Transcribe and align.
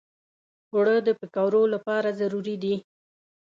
اوړه 0.73 0.95
د 1.07 1.09
پکوړو 1.19 1.63
لپاره 1.73 2.09
ضروري 2.19 2.55
دي 2.63 2.75